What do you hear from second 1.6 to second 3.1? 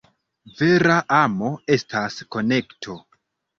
estas konekto.